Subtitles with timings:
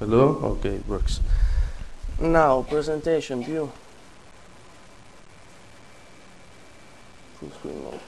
[0.00, 0.40] Hello?
[0.56, 1.20] Okay, it works.
[2.18, 3.70] Now, presentation view.
[7.34, 8.00] Full screen mode.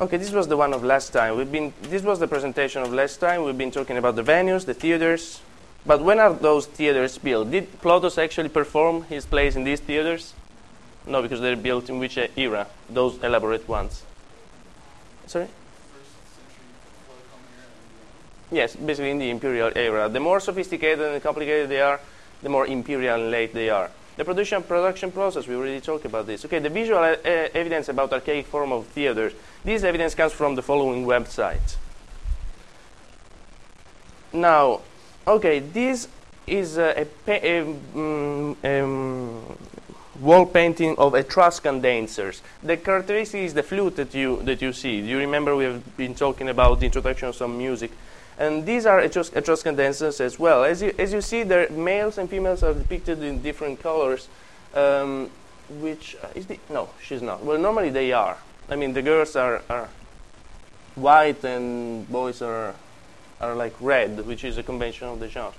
[0.00, 1.36] Okay, this was the one of last time.
[1.36, 3.44] We've been, this was the presentation of last time.
[3.44, 5.42] We've been talking about the venues, the theaters.
[5.84, 7.50] But when are those theaters built?
[7.50, 10.32] Did Plautus actually perform his plays in these theaters?
[11.06, 12.66] No, because they're built in which era?
[12.88, 14.04] Those elaborate ones.
[15.26, 15.48] Sorry?
[18.50, 20.08] Yes, basically in the imperial era.
[20.08, 22.00] The more sophisticated and complicated they are,
[22.42, 23.90] the more imperial and late they are.
[24.16, 26.44] The production production process, we already talked about this.
[26.44, 29.32] Okay, the visual uh, evidence about archaic form of theaters.
[29.64, 31.76] This evidence comes from the following website.
[34.32, 34.80] Now,
[35.26, 36.08] okay, this
[36.46, 39.58] is a, a, um, um,
[40.20, 42.42] wall painting of Etruscan dancers.
[42.62, 45.00] The characteristic is the flute that you that you see.
[45.00, 47.92] Do you remember we have been talking about the introduction of some music?
[48.38, 50.64] And these are Etrus Etruscan dancers as well.
[50.64, 54.28] As you, as you see, the males and females are depicted in different colors,
[54.74, 55.28] um,
[55.80, 57.44] which uh, is the, no, she's not.
[57.44, 58.38] Well, normally they are.
[58.70, 59.88] I mean, the girls are, are
[60.94, 62.76] white and boys are,
[63.40, 65.52] are like red, which is a convention of the genre.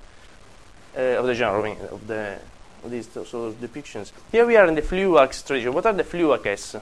[0.96, 2.38] Uh, of the genre, I mean, of the
[2.86, 4.10] these sort of depictions.
[4.32, 5.74] Here we are in the phlyax tradition.
[5.74, 6.80] What are the phlyaces?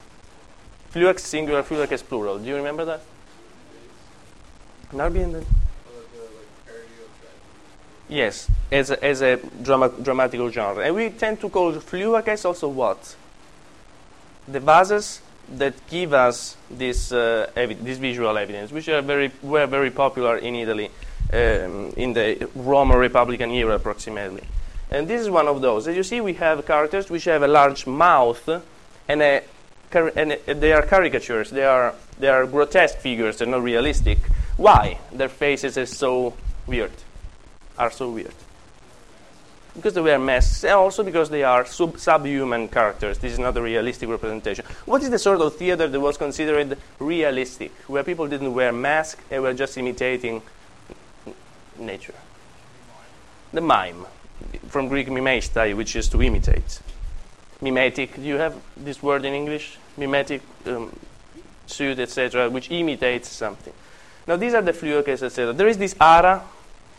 [0.94, 2.38] Phlyax singular, phlyaces plural.
[2.38, 3.00] Do you remember that?
[4.92, 5.46] Narbi and then?
[8.08, 10.84] Yes, as a, as a drama, dramatical genre.
[10.84, 13.16] And we tend to call phlyaces also what?
[14.46, 15.20] The vases
[15.56, 20.54] that give us this, uh, this visual evidence, which are very, were very popular in
[20.54, 20.90] Italy
[21.32, 24.44] um, in the Roman Republican era approximately.
[24.90, 25.86] And this is one of those.
[25.86, 28.48] As you see, we have characters which have a large mouth
[29.06, 29.42] and, a,
[29.92, 31.50] and a, they are caricatures.
[31.50, 33.36] They are, they are grotesque figures.
[33.36, 34.18] They're not realistic.
[34.56, 34.98] Why?
[35.12, 36.34] Their faces are so
[36.66, 36.92] weird
[37.78, 38.34] are so weird?
[39.74, 43.18] Because they wear masks, and also because they are sub- subhuman characters.
[43.18, 44.64] This is not a realistic representation.
[44.86, 49.22] What is the sort of theater that was considered realistic, where people didn't wear masks
[49.30, 50.42] and were just imitating
[51.78, 52.14] nature?
[53.52, 54.06] The mime,
[54.68, 56.80] from Greek mimestai, which is to imitate.
[57.60, 59.78] Mimetic, do you have this word in English?
[59.96, 60.96] Mimetic um,
[61.66, 63.72] suit, etc., which imitates something.
[64.26, 65.52] Now, these are the phlyaces, etc.
[65.52, 66.42] There is this ara,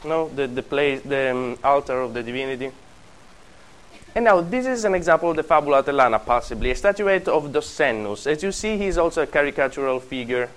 [0.03, 2.71] no, the, the place, the um, altar of the divinity.
[4.15, 8.25] And now this is an example of the Fabula Atellana, possibly a statuette of Dossennus.
[8.27, 10.49] As you see, he's also a caricatural figure.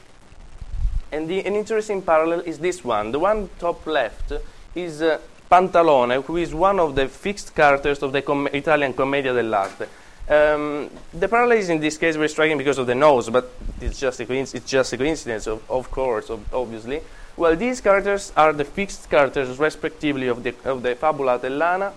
[1.10, 3.12] And the, an interesting parallel is this one.
[3.12, 4.32] The one top left
[4.74, 5.18] is uh,
[5.50, 9.86] Pantalone, who is one of the fixed characters of the com- Italian Commedia dell'arte.
[10.28, 14.00] Um, the parallel is in this case very striking because of the nose, but it's
[14.00, 17.02] just a, coinc- it's just a coincidence, of, of course, of, obviously.
[17.36, 21.92] Well, these characters are the fixed characters, respectively, of the, of the Fabula Atellana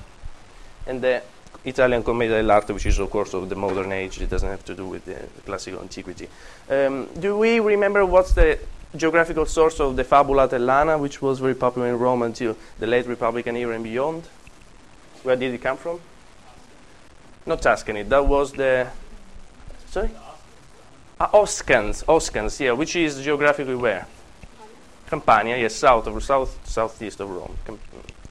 [0.88, 1.22] and the
[1.66, 4.22] Italian Commedia dell'arte, which is, of course, of the modern age.
[4.22, 6.30] It doesn't have to do with the classical antiquity.
[6.70, 8.60] Um, do we remember what's the
[8.96, 13.08] geographical source of the Fabula Atellana, which was very popular in Rome until the late
[13.08, 14.24] Republican era and beyond?
[15.24, 16.00] Where did it come from?
[17.46, 18.04] Not Tuscany.
[18.04, 18.88] That was the.
[19.88, 20.12] Sorry?
[21.20, 22.04] Ah, Oscans.
[22.06, 24.08] Oscans, yeah, which is geographically where?
[25.10, 27.58] Campania, yes, south of south southeast of Rome,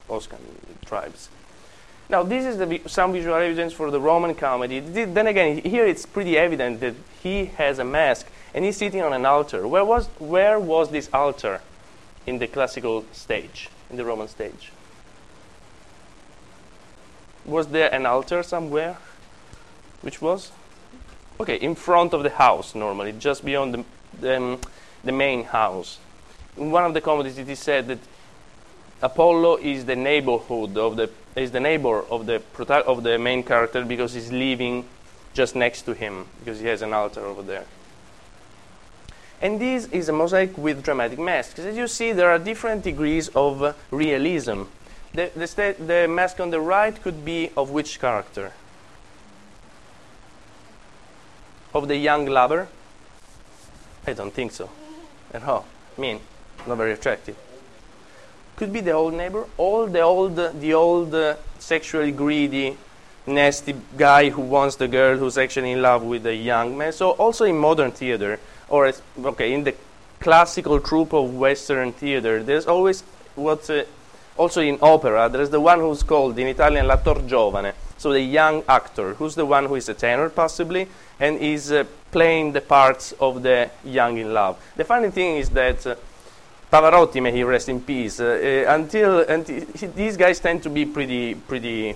[0.09, 0.39] Oscan
[0.85, 1.29] tribes.
[2.09, 4.81] Now, this is the, some visual evidence for the Roman comedy.
[4.81, 9.13] Then again, here it's pretty evident that he has a mask and he's sitting on
[9.13, 9.67] an altar.
[9.67, 11.61] Where was where was this altar
[12.27, 14.73] in the classical stage, in the Roman stage?
[17.45, 18.97] Was there an altar somewhere?
[20.03, 20.53] Which was?
[21.41, 23.85] Okay, in front of the house normally, just beyond the,
[24.21, 24.61] the, um,
[25.03, 25.99] the main house
[26.57, 27.99] in one of the comedies it is said that
[29.03, 32.43] Apollo is the neighborhood of the is the neighbor of the
[32.87, 34.85] of the main character because he's living
[35.35, 37.65] just next to him because he has an altar over there.
[39.43, 41.59] And this is a mosaic with dramatic masks.
[41.59, 44.63] As you see, there are different degrees of realism.
[45.13, 48.53] The, the, the mask on the right could be of which character?
[51.75, 52.69] Of the young lover?
[54.07, 54.71] I don't think so.
[55.47, 55.67] All.
[55.99, 56.21] I mean,
[56.67, 57.37] not very attractive.
[58.57, 62.77] Could be the old neighbor, all the old, the old uh, sexually greedy,
[63.27, 66.93] nasty guy who wants the girl who's actually in love with the young man.
[66.93, 68.39] So also in modern theater,
[68.69, 69.75] or as, okay, in the
[70.21, 73.03] classical troupe of Western theater, there's always
[73.35, 73.85] what's uh,
[74.37, 75.29] also in opera.
[75.29, 79.47] There's the one who's called in Italian l'attor giovane, so the young actor, who's the
[79.47, 80.87] one who is a tenor possibly,
[81.19, 84.63] and is uh, playing the parts of the young in love.
[84.77, 85.87] The funny thing is that.
[85.87, 85.97] Uh,
[86.75, 88.19] Pavarotti, may he rest in peace.
[88.19, 89.25] Uh, uh, until,
[89.95, 91.95] these guys tend to be pretty, pretty,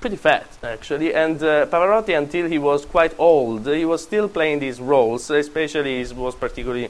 [0.00, 1.12] pretty fat actually.
[1.12, 5.28] And uh, Pavarotti, until he was quite old, he was still playing these roles.
[5.28, 6.88] Especially, he was particularly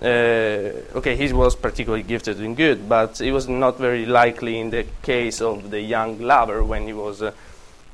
[0.00, 1.16] uh, okay.
[1.16, 5.42] He was particularly gifted and good, but it was not very likely in the case
[5.42, 7.32] of the young lover when he was uh,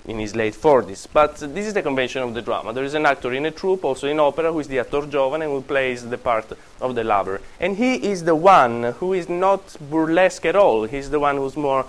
[0.06, 1.06] in his late 40s.
[1.12, 2.72] But this is the convention of the drama.
[2.72, 5.42] There is an actor in a troupe, also in opera, who is the actor giovane,
[5.42, 7.40] and who plays the part of the lover.
[7.60, 10.84] And he is the one who is not burlesque at all.
[10.84, 11.86] He's the one who's more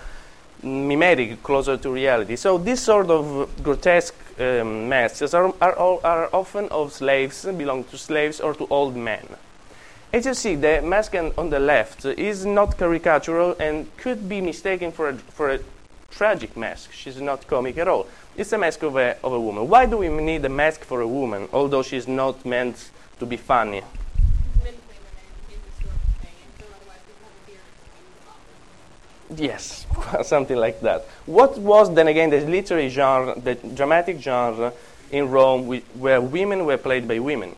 [0.61, 2.35] mimetic, closer to reality.
[2.35, 7.97] So this sort of grotesque um, masks are, are, are often of slaves, belong to
[7.97, 9.27] slaves or to old men.
[10.13, 14.91] As you see, the mask on the left is not caricatural and could be mistaken
[14.91, 15.59] for a, for a
[16.15, 16.91] tragic mask.
[16.91, 18.07] She's not comic at all.
[18.35, 19.67] It's a mask of a, of a woman.
[19.67, 22.89] Why do we need a mask for a woman, although she's not meant
[23.19, 23.83] to be funny?
[29.35, 29.85] Yes,
[30.23, 31.05] something like that.
[31.25, 34.73] What was then again the literary genre, the dramatic genre
[35.11, 37.55] in Rome, where women were played by women?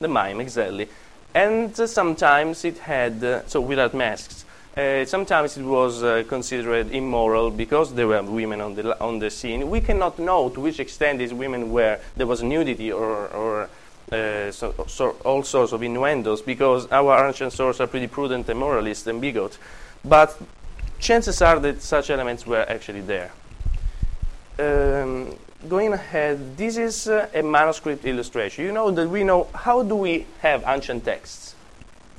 [0.00, 0.88] The mime, exactly.
[1.34, 4.44] And uh, sometimes it had, uh, so without masks.
[4.76, 9.28] Uh, sometimes it was uh, considered immoral because there were women on the, on the
[9.28, 9.68] scene.
[9.68, 13.68] We cannot know to which extent these women were, there was nudity or, or
[14.12, 18.60] uh, so, so all sorts of innuendos because our ancient sources are pretty prudent and
[18.60, 19.58] moralist and bigot.
[20.04, 20.40] But
[21.00, 23.32] chances are that such elements were actually there.
[24.58, 25.36] Um,
[25.68, 28.64] going ahead, this is uh, a manuscript illustration.
[28.64, 31.54] You know that we know how do we have ancient texts?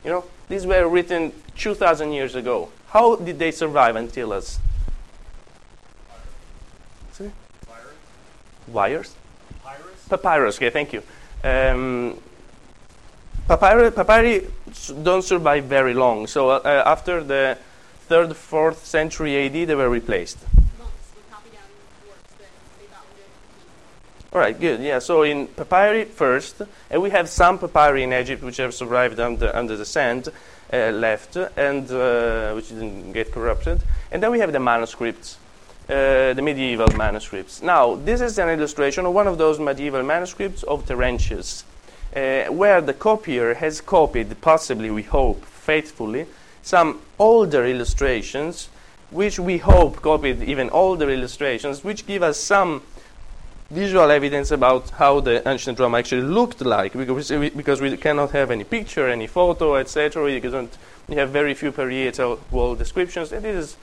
[0.04, 2.69] You know, these were written 2,000 years ago.
[2.89, 4.59] How did they survive until us?
[7.18, 7.33] Wires.
[8.68, 9.15] Wires?
[9.63, 10.07] Papyrus.
[10.09, 11.01] Papyrus, okay, thank you.
[11.44, 12.18] Um,
[13.48, 14.48] papyri, papyri
[15.03, 16.27] don't survive very long.
[16.27, 17.57] So uh, after the
[18.07, 20.38] third, fourth century AD, they were replaced.
[24.33, 24.80] All right, good.
[24.80, 29.19] Yeah, so in papyri first, and we have some papyri in Egypt which have survived
[29.19, 30.30] under, under the sand,
[30.72, 33.81] uh, left, and uh, which didn't get corrupted.
[34.10, 35.38] And then we have the manuscripts,
[35.89, 37.62] uh, the medieval manuscripts.
[37.62, 41.66] Now, this is an illustration of one of those medieval manuscripts of Terentius,
[42.16, 46.25] uh, where the copier has copied, possibly, we hope, faithfully,
[46.63, 48.69] some older illustrations,
[49.10, 52.81] which we hope copied even older illustrations, which give us some
[53.71, 58.31] visual evidence about how the ancient drama actually looked like because we, because we cannot
[58.31, 60.23] have any picture, any photo, etc.
[60.25, 60.39] We,
[61.07, 63.77] we have very few parietal wall descriptions, and this is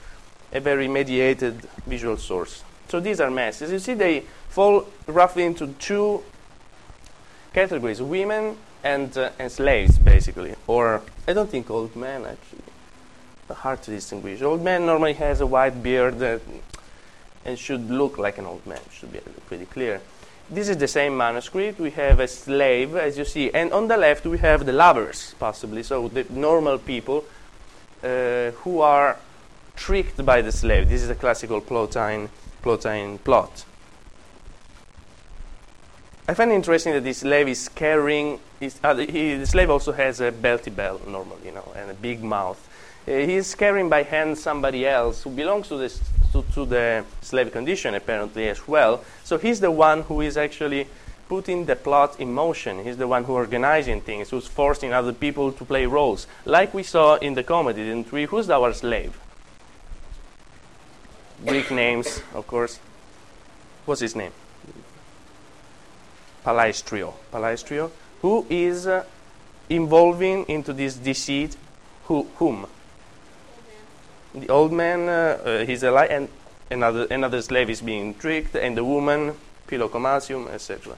[0.53, 1.55] a very mediated
[1.87, 2.63] visual source.
[2.89, 3.73] So these are masses.
[3.73, 6.23] You see, they fall roughly into two
[7.53, 10.55] categories women and, uh, and slaves, basically.
[10.67, 12.63] Or, I don't think old men, actually.
[13.51, 14.43] Hard to distinguish.
[14.43, 16.39] Old man normally has a white beard, uh,
[17.49, 20.01] and should look like an old man, should be pretty clear.
[20.51, 21.81] This is the same manuscript.
[21.81, 25.35] We have a slave, as you see, and on the left we have the lovers,
[25.39, 27.25] possibly, so the normal people
[28.05, 29.17] uh, who are
[29.77, 30.89] tricked by the slave.
[30.89, 32.29] This is a classical Plautine,
[32.63, 33.65] Plautine plot.
[36.29, 39.93] I find it interesting that this slave is carrying, his, uh, he, the slave also
[39.93, 42.61] has a belty bell, normally, you know, and a big mouth.
[43.07, 45.99] Uh, he is carrying by hand somebody else who belongs to this
[46.33, 49.05] to, to the slave condition apparently as well.
[49.25, 50.87] So he's the one who is actually
[51.29, 52.83] putting the plot in motion.
[52.83, 56.27] He's the one who organizing things, who's forcing other people to play roles.
[56.45, 59.19] Like we saw in the comedy, in three, who's our slave?
[61.47, 62.81] Greek names, of course.
[63.85, 64.33] What's his name?
[66.45, 67.13] Palaestrio.
[67.33, 67.91] Palaestrio,
[68.23, 69.05] who is uh,
[69.69, 71.57] involving into this deceit
[72.05, 72.67] who, whom?
[74.35, 76.29] The old man, uh, uh, he's alive, and
[76.71, 79.35] another, another slave is being tricked, and the woman,
[79.67, 80.97] Philocomasium, etc.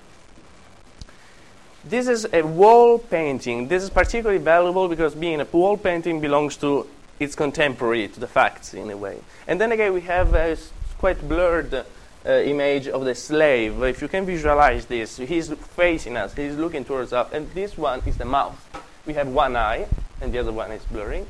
[1.85, 3.69] This is a wall painting.
[3.69, 6.87] This is particularly valuable because being a wall painting belongs to
[7.19, 9.19] its contemporary, to the facts in a way.
[9.47, 10.57] And then again, we have a
[10.99, 11.85] quite blurred uh,
[12.29, 13.83] image of the slave.
[13.83, 18.03] If you can visualize this, he's facing us, he's looking towards us, and this one
[18.05, 18.59] is the mouth.
[19.07, 19.87] We have one eye,
[20.21, 21.27] and the other one is blurring.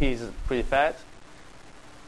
[0.00, 0.98] He's pretty fat.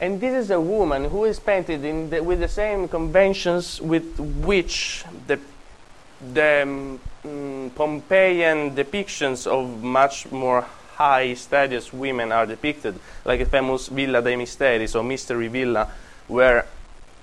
[0.01, 5.05] And this is a woman who is painted the, with the same conventions with which
[5.27, 5.39] the,
[6.33, 6.99] the um,
[7.75, 14.35] Pompeian depictions of much more high status women are depicted, like a famous Villa dei
[14.35, 15.89] Misteri, so Mystery Villa,
[16.27, 16.65] where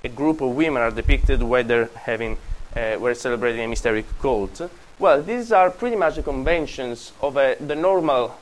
[0.03, 2.37] a group of women are depicted whether having,
[2.75, 4.61] uh, were celebrating a mysterious cult.
[4.99, 8.35] Well, these are pretty much the conventions of the normal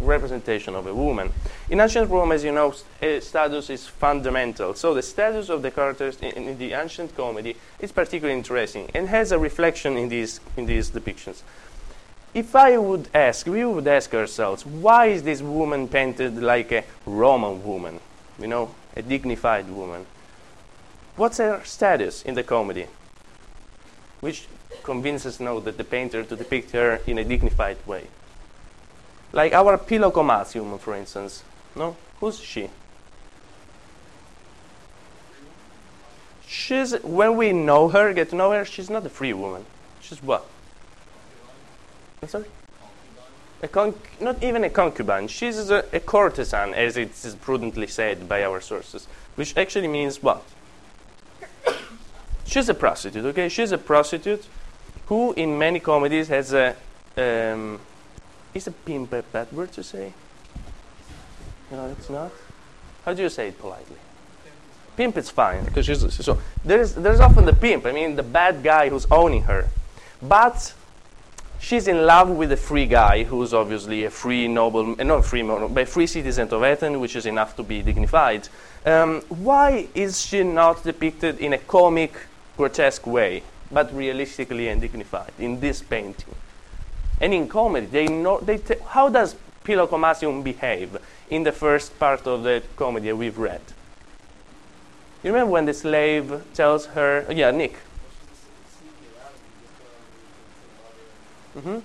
[0.00, 1.32] representation of a woman.
[1.68, 4.74] In ancient Rome, as you know, st- eh, status is fundamental.
[4.74, 9.08] So the status of the characters in, in, the ancient comedy is particularly interesting and
[9.08, 11.42] has a reflection in these, in these depictions.
[12.32, 16.84] If I would ask, we would ask ourselves, why is this woman painted like a
[17.04, 18.00] Roman woman?
[18.38, 20.06] You know, a dignified woman.
[21.16, 22.86] What's her status in the comedy?
[24.20, 24.46] Which
[24.82, 28.06] convinces now that the painter to depict her in a dignified way.
[29.32, 31.44] Like our Philocomasium, for instance.
[31.76, 31.96] No?
[32.18, 32.68] Who's she?
[36.46, 39.64] She's, when we know her, get to know her, she's not a free woman.
[40.00, 40.46] She's what?
[42.22, 42.46] I'm sorry?
[43.62, 45.28] A conc- not even a concubine.
[45.28, 49.06] She's a, a courtesan, as it is prudently said by our sources,
[49.36, 50.42] which actually means what?
[52.46, 53.48] She's a prostitute, okay?
[53.48, 54.44] She's a prostitute
[55.06, 56.74] who, in many comedies, has a.
[57.16, 57.80] Um,
[58.54, 60.12] is a pimp a bad word to say?
[61.70, 62.32] No, it's not.
[63.04, 63.96] How do you say it politely?
[64.96, 66.38] Pimp is fine because she's so.
[66.64, 67.86] There's there's often the pimp.
[67.86, 69.68] I mean, the bad guy who's owning her,
[70.20, 70.74] but
[71.60, 75.42] she's in love with a free guy who's obviously a free noble, uh, not free,
[75.42, 78.48] but a free citizen of Athens, which is enough to be dignified.
[78.84, 82.12] Um, why is she not depicted in a comic,
[82.56, 86.34] grotesque way, but realistically and dignified in this painting?
[87.20, 90.96] And in comedy, they know they how does Philocomasium behave
[91.28, 93.60] in the first part of the comedy we've read?
[95.22, 97.76] You remember when the slave tells her, oh, yeah, Nick.
[101.56, 101.78] Mm-hmm.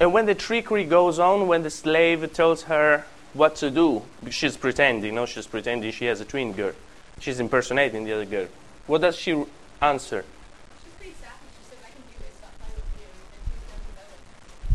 [0.00, 4.56] And when the trickery goes on, when the slave tells her what to do, she's
[4.56, 6.72] pretending, no, she's pretending she has a twin girl.
[7.20, 8.48] She's impersonating the other girl.
[8.86, 9.44] What does she
[9.80, 10.24] answer?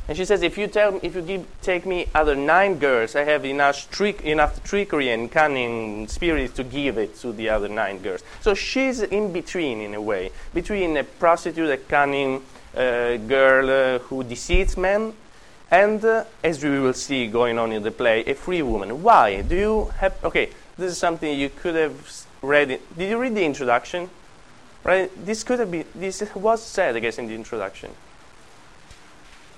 [0.07, 3.25] And she says, if you tell, if you give, take me other nine girls, I
[3.25, 7.99] have enough, trick, enough trickery and cunning spirit to give it to the other nine
[7.99, 8.23] girls.
[8.39, 12.41] So she's in between, in a way, between a prostitute, a cunning
[12.73, 15.13] uh, girl uh, who deceives men,
[15.69, 19.03] and uh, as we will see going on in the play, a free woman.
[19.03, 19.41] Why?
[19.41, 20.23] Do you have?
[20.23, 22.71] Okay, this is something you could have read.
[22.71, 22.97] It.
[22.97, 24.09] Did you read the introduction?
[24.85, 25.11] Right.
[25.25, 25.85] This could have been.
[25.93, 27.91] This was said, I guess, in the introduction.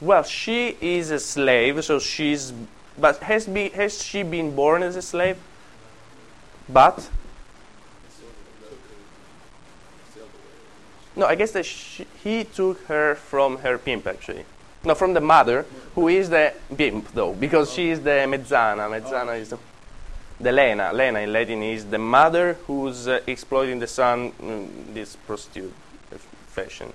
[0.02, 2.54] Well, she is a slave, so she's.
[2.98, 5.38] But has, be, has she been born as a slave?
[6.68, 7.10] But?
[11.16, 14.46] No, I guess that she, he took her from her pimp, actually.
[14.86, 15.66] No, from the mother,
[15.96, 18.88] who is the pimp, though, because she is the mezzana.
[18.90, 19.58] Mezzana is the,
[20.40, 20.94] the Lena.
[20.94, 25.74] Lena in Latin is the mother who's uh, exploiting the son in this prostitute
[26.48, 26.94] fashion.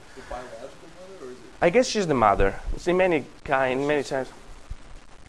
[1.61, 2.61] I guess she's the mother.
[2.77, 4.29] See many kind, many times.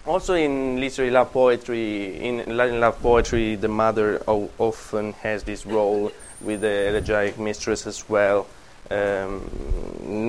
[0.05, 5.65] Also in literary love poetry, in Latin love poetry, the mother o- often has this
[5.65, 8.45] role with the elegiac mistress as well.
[8.91, 9.49] Um,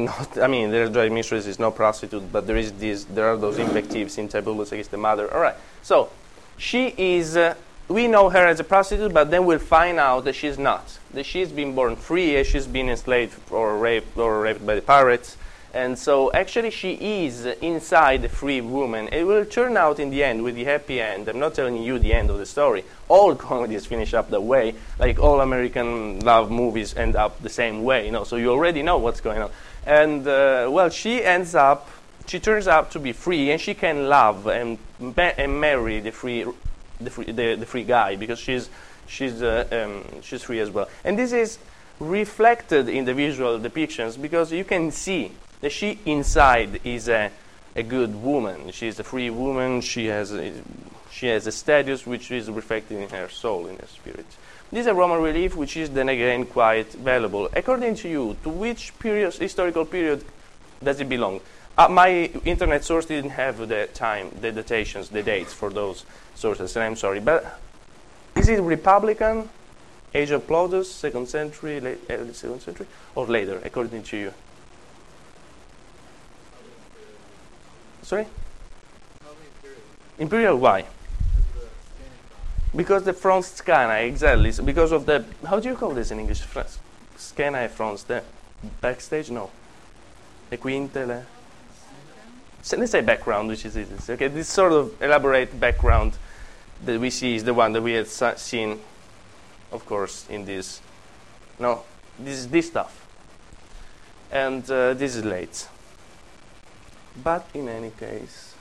[0.06, 3.04] not, I mean, the elegiac mistress is no prostitute, but there is this.
[3.04, 5.32] There are those invectives in Tibullus against the mother.
[5.32, 5.56] All right.
[5.82, 6.08] So
[6.56, 7.36] she is.
[7.36, 7.54] Uh,
[7.88, 10.98] we know her as a prostitute, but then we'll find out that she's not.
[11.12, 14.82] That she's been born free, as she's been enslaved or raped or raped by the
[14.82, 15.36] pirates.
[15.76, 16.94] And so actually she
[17.26, 19.10] is inside a free woman.
[19.12, 21.28] It will turn out in the end with the happy end.
[21.28, 22.82] I'm not telling you the end of the story.
[23.08, 24.74] All comedies finish up that way.
[24.98, 28.24] Like all American love movies end up the same way, you know.
[28.24, 29.50] So you already know what's going on.
[29.84, 31.90] And uh, well, she ends up,
[32.26, 36.10] she turns out to be free and she can love and, ma- and marry the
[36.10, 36.46] free,
[37.02, 38.70] the free, the, the free guy because she's,
[39.06, 40.88] she's, uh, um, she's free as well.
[41.04, 41.58] And this is
[42.00, 47.30] reflected in the visual depictions because you can see that she inside is a,
[47.74, 48.70] a good woman.
[48.72, 49.80] She is a free woman.
[49.80, 50.52] She has a,
[51.10, 54.26] she has a status which is reflected in her soul, in her spirit.
[54.70, 57.48] This is a Roman relief which is then again quite valuable.
[57.54, 60.24] According to you, to which period, historical period
[60.82, 61.40] does it belong?
[61.78, 62.10] Uh, my
[62.44, 66.96] internet source didn't have the time, the datations, the dates for those sources, and I'm
[66.96, 67.20] sorry.
[67.20, 67.60] But
[68.34, 69.48] is it Republican,
[70.14, 74.34] age of Plautus, second century, late, early second century, or later, according to you?
[78.06, 78.24] Sorry?
[80.16, 80.84] Imperial why?
[82.74, 84.52] Because the front scana, exactly.
[84.64, 86.40] Because of the, how do you call this in English?
[87.16, 88.22] Scana e front, the
[88.80, 89.28] backstage?
[89.32, 89.50] No.
[90.50, 91.24] The quintele?
[92.62, 94.12] So let's say background, which is easy.
[94.12, 96.16] Okay, this sort of elaborate background
[96.84, 98.78] that we see is the one that we had seen,
[99.72, 100.80] of course, in this.
[101.58, 101.82] No,
[102.20, 103.04] this is this stuff.
[104.30, 105.66] And uh, this is late.
[107.22, 108.54] But in any case.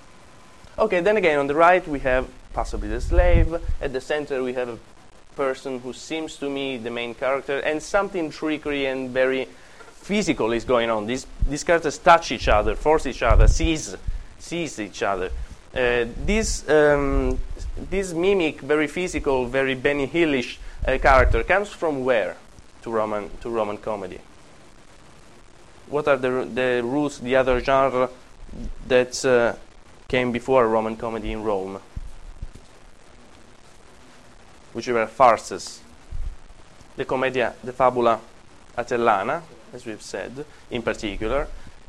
[0.77, 3.53] Okay, then again, on the right we have possibly the slave.
[3.81, 4.77] At the center we have a
[5.35, 9.47] person who seems to me the main character, and something trickery and very
[10.01, 11.05] physical is going on.
[11.05, 13.95] These, these characters touch each other, force each other, seize,
[14.39, 15.31] seize each other.
[15.75, 17.37] Uh, this, um,
[17.89, 22.37] this mimic, very physical, very Benny Hillish uh, character comes from where
[22.83, 24.19] to Roman, to Roman comedy?
[25.87, 28.09] What are the, the roots, the other genre
[28.87, 29.55] that uh,
[30.07, 31.79] came before Roman comedy in Rome?
[34.73, 35.79] Which were farces.
[36.97, 38.19] The commedia, the fabula
[38.77, 39.41] atellana,
[39.73, 41.47] as we've said, in particular,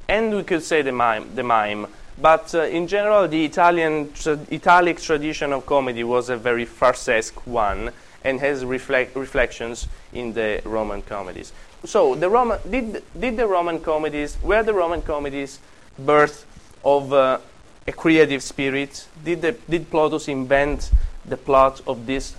[0.08, 1.34] and we could say the mime.
[1.34, 1.86] The mime.
[2.20, 7.46] But uh, in general, the Italian tra- Italic tradition of comedy was a very farsesque
[7.46, 7.92] one
[8.24, 11.52] and has reflect- reflections in the Roman comedies.
[11.84, 15.60] So, the Roman, did, did the Roman comedies, were the Roman comedies
[15.98, 16.46] birth
[16.86, 17.38] of uh,
[17.86, 19.08] a creative spirit?
[19.22, 20.90] Did, the, did Plautus invent
[21.24, 22.36] the plot of this,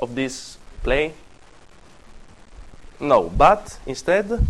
[0.00, 1.12] of this play?
[2.98, 4.44] No, but instead,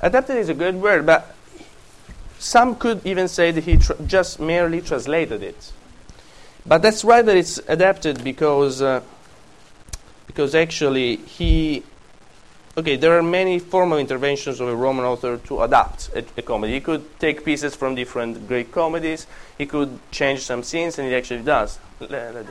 [0.00, 1.34] adapted is a good word, but
[2.38, 5.72] some could even say that he just merely translated it.
[6.66, 9.00] But that's right that it's adapted because, uh,
[10.26, 11.82] because actually he.
[12.74, 16.72] Okay, there are many formal interventions of a Roman author to adapt a, a comedy.
[16.72, 19.26] He could take pieces from different Greek comedies,
[19.58, 21.78] he could change some scenes, and he actually does.
[22.00, 22.48] Le- Oh, I just wanted to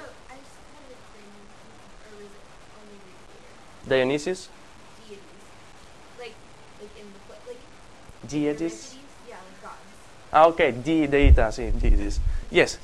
[2.05, 2.45] or was it
[2.77, 4.49] only Greek Dionysius?
[5.09, 5.17] deities?
[6.19, 6.35] Like,
[6.79, 7.57] like in the like
[8.29, 8.95] Deities?
[9.27, 10.31] Yeah, like gods.
[10.31, 12.19] Ah, okay, di deita, sì, deities.
[12.51, 12.77] Yes.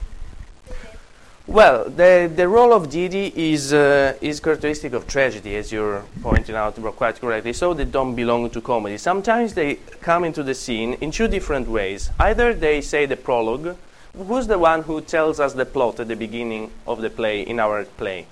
[1.47, 6.55] Well, the, the role of deity is, uh, is characteristic of tragedy, as you're pointing
[6.55, 8.97] out quite correctly, so they don't belong to comedy.
[8.97, 12.11] Sometimes they come into the scene in two different ways.
[12.19, 13.77] Either they say the prologue,
[14.13, 17.61] who's the one who tells us the plot at the beginning of the play, in
[17.61, 18.27] our play?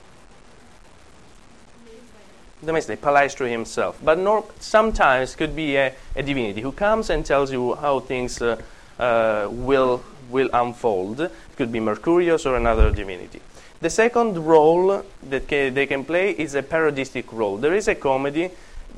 [2.61, 3.97] the Maestri, Palaestrio himself.
[4.03, 8.41] But nor, sometimes could be a, a divinity who comes and tells you how things
[8.41, 8.61] uh,
[8.99, 11.21] will, will unfold.
[11.21, 13.41] It could be Mercurius or another divinity.
[13.81, 17.57] The second role that ca- they can play is a parodistic role.
[17.57, 18.49] There is a comedy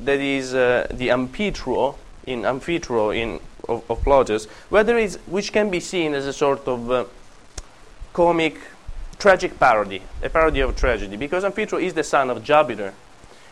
[0.04, 5.52] that is uh, the Amphitryo in Amphitryo in of, of Plautus, where there is, which
[5.52, 7.06] can be seen as a sort of uh,
[8.14, 8.58] comic,
[9.20, 12.94] tragic parody, a parody of tragedy, because Amphitryo is the son of Jupiter,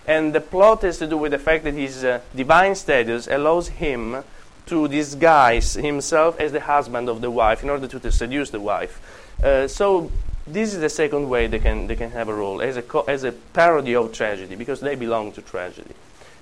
[0.08, 3.70] and the plot has to do with the fact that his uh, divine status allows
[3.70, 4.24] him
[4.66, 8.60] to disguise himself as the husband of the wife in order to, to seduce the
[8.60, 9.00] wife.
[9.44, 10.12] Uh, so
[10.48, 13.04] this is the second way they can, they can have a role, as a, co-
[13.08, 15.94] as a parody of tragedy, because they belong to tragedy.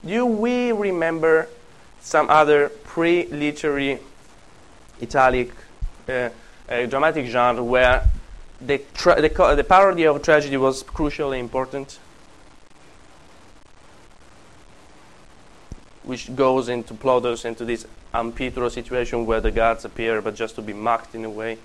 [0.06, 1.48] Do we remember
[2.02, 4.00] some other pre-literary
[5.02, 5.52] Italic
[6.08, 6.30] uh,
[6.70, 8.10] uh, dramatic genre where
[8.60, 12.00] the, tra- the, co- the parody of tragedy was crucially important?
[16.04, 20.62] Which goes into Plautus into this Amphitryo situation where the gods appear but just to
[20.62, 21.58] be mocked in a way.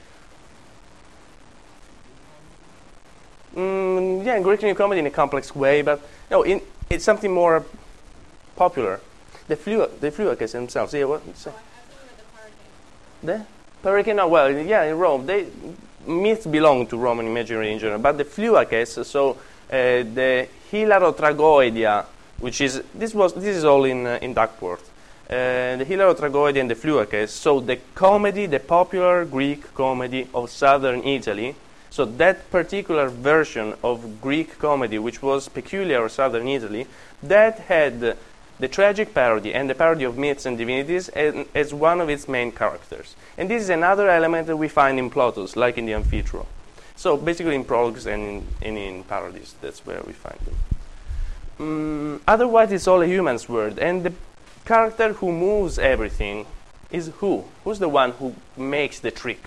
[3.55, 7.33] Mm, yeah, in Greek New Comedy in a complex way, but no, in, it's something
[7.33, 7.65] more
[8.57, 9.01] popular.
[9.49, 10.93] The flu, the Phlyaces themselves.
[10.93, 11.23] Yeah, what?
[11.43, 11.53] To
[13.23, 13.45] the
[13.83, 15.47] Hurricane, oh, well, yeah, in Rome, they
[16.07, 19.37] myths belong to Roman imagery in general, but the Phlyaces, so uh,
[19.71, 22.05] the Hilarotragoedia,
[22.41, 24.91] which is this was this is all in uh, in Duckworth.
[25.29, 31.05] Uh, the Hilarotragoedia and the Phlyaces, so the comedy, the popular Greek comedy of southern
[31.05, 31.55] Italy.
[31.91, 36.87] So that particular version of Greek comedy, which was peculiar of southern Italy,
[37.23, 38.17] that had
[38.59, 42.29] the tragic parody and the parody of myths and divinities as, as one of its
[42.29, 43.15] main characters.
[43.37, 46.47] And this is another element that we find in Plautus, like in the Amphitryo.
[46.97, 50.55] So basically in prologues and in, and in parodies, that's where we find them.
[51.59, 54.13] Mm, otherwise, it's all a human's word, and the
[54.65, 56.47] character who moves everything
[56.91, 57.45] is who?
[57.65, 59.43] Who's the one who makes the trick?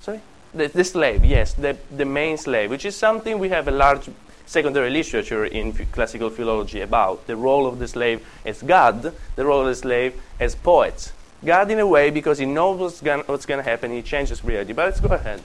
[0.00, 0.20] Sorry?
[0.52, 4.08] The, the slave, yes, the, the main slave, which is something we have a large
[4.46, 7.26] secondary literature in classical philology about.
[7.26, 11.12] The role of the slave as God, the role of the slave as poet.
[11.44, 14.72] God, in a way, because he knows what's going to happen, he changes reality.
[14.72, 15.42] But let's go ahead.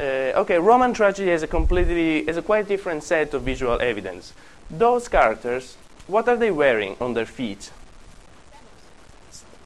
[0.00, 4.32] Uh, okay, Roman tragedy has a completely, has a quite different set of visual evidence.
[4.70, 7.70] Those characters, what are they wearing on their feet?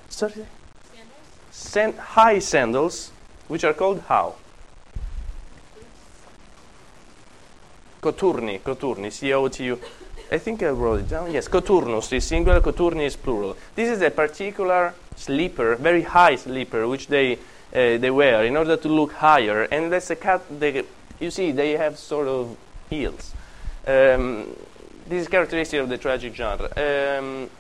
[0.09, 0.33] Sorry?
[0.33, 0.49] Sandals?
[1.53, 3.12] San- high sandals,
[3.47, 4.35] which are called how?
[8.03, 9.79] Coturni, coturni, C-O-T-U.
[10.33, 11.31] I think I wrote it down.
[11.31, 13.57] Yes, coturnus is singular, coturni is plural.
[13.77, 17.38] This is a particular sleeper, very high sleeper, which they
[17.75, 19.63] they wear in order to look higher.
[19.65, 20.43] And that's a cat.
[20.51, 20.85] They,
[21.21, 22.57] you see, they have sort of
[22.89, 23.35] heels.
[23.87, 24.57] Um,
[25.07, 26.67] this is characteristic of the tragic genre.
[26.77, 27.51] Um,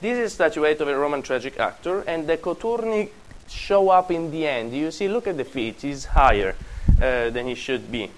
[0.00, 3.08] this is a statuette of a Roman tragic actor, and the coturni
[3.48, 4.72] show up in the end.
[4.72, 6.54] You see, look at the feet; he's higher
[7.02, 8.10] uh, than he should be.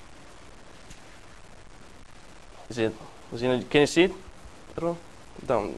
[2.68, 2.94] Is it
[3.70, 4.12] can you see it?
[5.46, 5.74] Down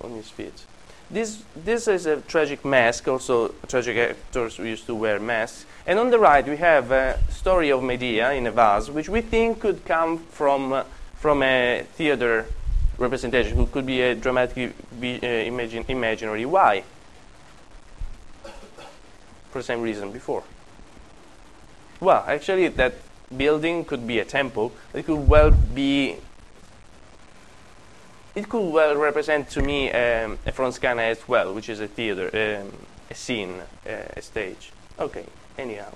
[0.00, 0.64] on his feet.
[1.10, 3.08] This this is a tragic mask.
[3.08, 5.64] Also, tragic actors used to wear masks.
[5.86, 9.22] And on the right, we have a story of Medea in a vase, which we
[9.22, 10.84] think could come from uh,
[11.16, 12.46] from a theater
[12.98, 16.44] representation, who could be a dramatic uh, imagine, imaginary.
[16.44, 16.84] Why?
[19.50, 20.42] For the same reason before.
[22.00, 22.94] Well, actually, that
[23.34, 24.72] building could be a temple.
[24.92, 26.16] It could well be.
[28.34, 32.30] It could well represent to me um, a Fronscana as well, which is a theater,
[32.32, 32.72] um,
[33.10, 33.54] a scene,
[33.86, 34.72] uh, a stage.
[34.98, 35.24] Okay.
[35.56, 35.92] Anyhow.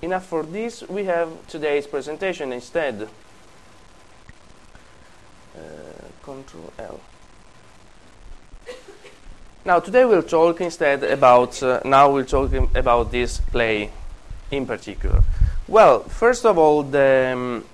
[0.00, 0.88] Enough for this.
[0.88, 3.08] We have today's presentation instead.
[5.56, 5.60] Uh,
[6.22, 7.00] Control L.
[9.64, 11.60] Now today we'll talk instead about.
[11.62, 13.90] Uh, now we'll talk about this play
[14.50, 15.22] in particular.
[15.66, 17.64] Well, first of all, the um,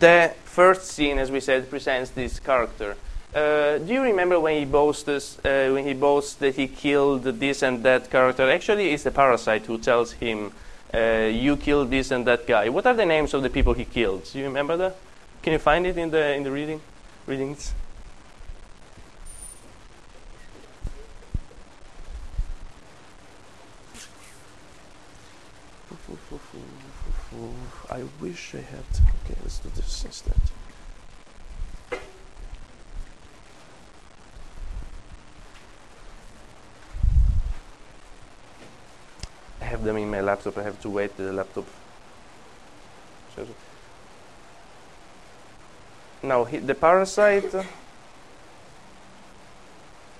[0.00, 2.96] the first scene, as we said, presents this character.
[3.34, 7.62] Uh, do you remember when he boasts uh, when he boasts that he killed this
[7.62, 8.48] and that character?
[8.48, 10.52] Actually, it's the parasite who tells him,
[10.94, 13.84] uh, "You killed this and that guy." What are the names of the people he
[13.84, 14.22] killed?
[14.32, 14.96] Do you remember that?
[15.42, 16.80] Can you find it in the in the reading
[17.26, 17.74] readings?
[27.94, 28.84] I wish I had.
[29.24, 30.34] Okay, let's do this instead.
[39.60, 40.58] I have them in my laptop.
[40.58, 41.66] I have to wait the laptop.
[46.20, 47.54] Now he, the parasite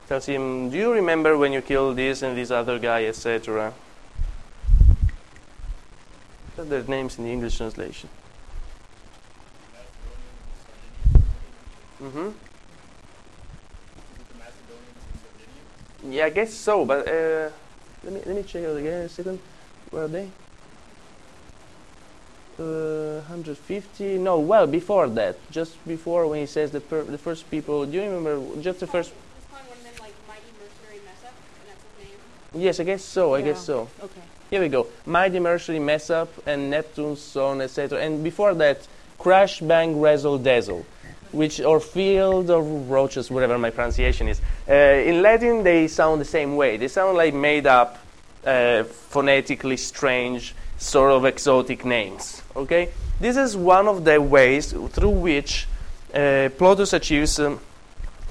[0.06, 3.74] tells him, "Do you remember when you killed this and this other guy, etc."
[6.68, 8.08] Their names in the English translation?
[12.02, 12.28] Mm-hmm.
[16.10, 17.48] Yeah, I guess so, but uh,
[18.04, 19.38] let me let me check it again a second.
[19.90, 20.28] Where are they?
[22.58, 24.18] Uh, 150?
[24.18, 27.84] No, well before that, just before when he says the per- the first people.
[27.86, 29.12] Do you remember just the first?
[29.12, 32.08] Was calling one of them like mighty mercenary mess up, and that's his
[32.54, 32.62] name.
[32.62, 33.34] Yes, I guess so.
[33.34, 33.44] I Yeah.
[33.46, 33.88] guess so.
[34.02, 34.20] Okay.
[34.50, 34.83] Here we go.
[35.06, 38.00] Mighty Mercury mess up and Neptune's son, etc.
[38.00, 38.86] And before that,
[39.18, 40.86] crash, bang, razzle, dazzle,
[41.32, 44.40] which or field or roaches, whatever my pronunciation is.
[44.68, 46.76] Uh, in Latin, they sound the same way.
[46.76, 47.98] They sound like made up,
[48.46, 52.42] uh, phonetically strange, sort of exotic names.
[52.56, 52.90] Okay,
[53.20, 55.66] this is one of the ways through which
[56.14, 57.60] uh, Plautus achieves um,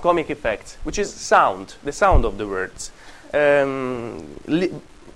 [0.01, 2.91] comic effect, which is sound, the sound of the words.
[3.33, 4.27] Um,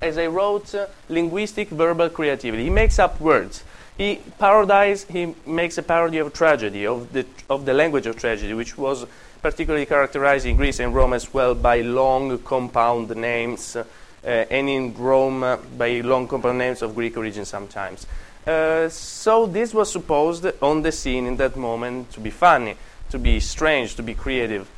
[0.02, 2.64] as I wrote, uh, linguistic verbal creativity.
[2.64, 3.64] He makes up words.
[3.98, 5.04] He parodies.
[5.06, 9.06] He makes a parody of tragedy, of the of the language of tragedy, which was
[9.42, 13.86] particularly characterized in Greece and Rome as well by long compound names, uh,
[14.24, 18.06] and in Rome uh, by long compound names of Greek origin sometimes.
[18.46, 22.76] Uh, so this was supposed on the scene in that moment to be funny,
[23.10, 24.70] to be strange, to be creative.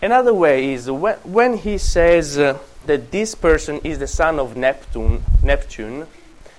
[0.00, 4.56] Another way is when, when he says uh, that this person is the son of
[4.56, 6.06] Neptune, Neptune.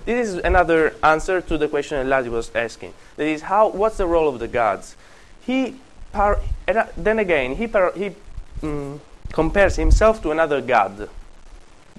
[0.05, 2.93] This is another answer to the question that Ladi was asking.
[3.17, 3.69] That is, how?
[3.69, 4.95] What's the role of the gods?
[5.41, 5.75] He,
[6.11, 8.15] par, uh, then again, he par, he
[8.61, 8.99] mm,
[9.31, 11.09] compares himself to another god.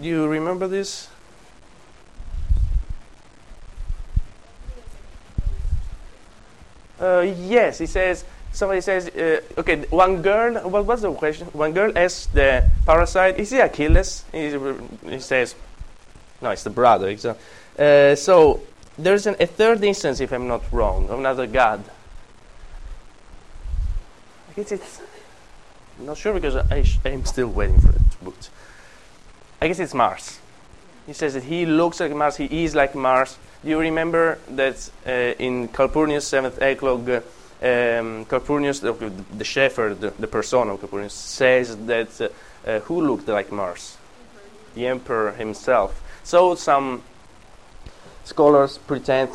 [0.01, 1.09] Do you remember this?
[7.01, 8.25] Uh, yes, he says.
[8.53, 10.69] Somebody says, uh, okay, one girl.
[10.69, 11.47] What was the question?
[11.49, 14.51] One girl asks the parasite, "Is he Achilles?" He,
[15.09, 15.55] he says,
[16.43, 17.17] "No, it's the brother."
[17.79, 18.61] Uh, so
[18.99, 21.85] there's an, a third instance, if I'm not wrong, of another god.
[24.51, 25.01] I guess it's.
[25.99, 28.03] I'm not sure because I I'm still waiting for it.
[28.23, 28.51] But
[29.63, 30.41] I guess it's Mars.
[31.07, 32.37] He says that he looks like Mars.
[32.37, 33.39] He is like Mars.
[33.63, 37.23] Do you remember that uh, in Calpurnius' seventh eclogue,
[37.63, 38.93] um, Calpurnius, the,
[39.37, 42.29] the shepherd, the, the persona of Calpurnius, says that uh,
[42.69, 43.97] uh, who looked like Mars?
[44.75, 46.03] The emperor himself.
[46.23, 47.03] So some
[48.25, 49.31] scholars pretend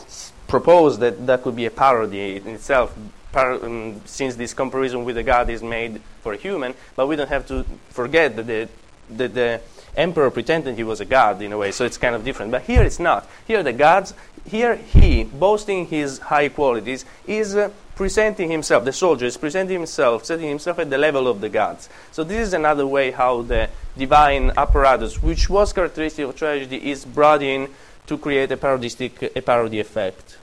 [0.47, 2.95] propose that that could be a parody in itself,
[3.31, 6.73] par- um, since this comparison with the god is made for a human.
[6.95, 8.69] But we don't have to forget that the,
[9.11, 9.61] that the
[9.97, 12.51] emperor pretended he was a god in a way, so it's kind of different.
[12.51, 13.27] But here it's not.
[13.47, 14.13] Here the gods,
[14.45, 20.25] here he, boasting his high qualities, is uh, presenting himself, the soldier is presenting himself,
[20.25, 21.89] setting himself at the level of the gods.
[22.12, 27.05] So this is another way how the divine apparatus, which was characteristic of tragedy, is
[27.05, 27.69] brought in
[28.08, 30.38] to create a parodistic, a parody effect.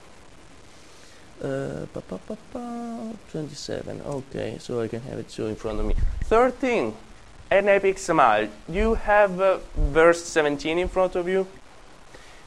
[1.42, 5.80] Uh, pa, pa, pa, pa, 27, okay, so I can have it so in front
[5.80, 5.94] of me.
[6.24, 6.94] 13,
[7.50, 8.48] an epic smile.
[8.68, 11.46] You have uh, verse 17 in front of you.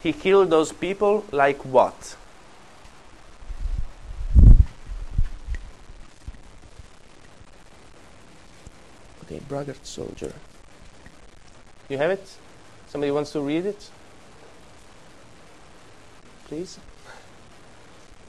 [0.01, 2.15] He killed those people like what?
[9.25, 10.33] Okay, braggart soldier.
[11.89, 12.37] You have it?
[12.87, 13.89] Somebody wants to read it?
[16.47, 16.77] Please?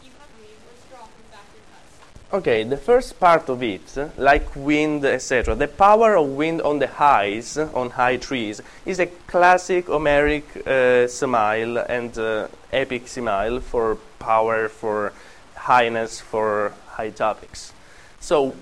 [0.03, 2.33] You have me or straw from factory cuts.
[2.33, 6.87] Okay, the first part of it, like wind, etc., the power of wind on the
[6.87, 13.97] highs, on high trees, is a classic Homeric uh, smile and uh, epic smile for
[14.19, 15.13] power, for
[15.57, 17.75] highness, for high topics.
[18.19, 18.55] So,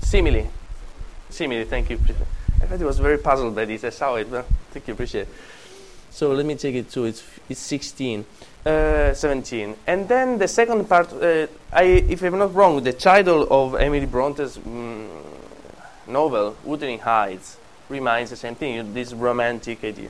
[0.00, 0.50] simile.
[1.30, 1.98] Simile, thank you.
[2.60, 3.84] I thought it was very puzzled by this.
[3.84, 5.28] I saw it, but thank you, appreciate it.
[6.10, 8.24] So let me take it to it's, it's 16.
[8.64, 9.76] Uh, 17.
[9.86, 14.06] And then the second part, uh, I, if I'm not wrong, the title of Emily
[14.06, 15.08] Bronte's mm,
[16.08, 17.58] novel, Wuthering Heights,
[17.88, 20.08] reminds the same thing, this romantic idea.